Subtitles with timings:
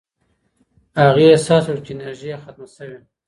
[1.01, 2.99] هغې احساس وکړ چې انرژي یې ختمه شوې.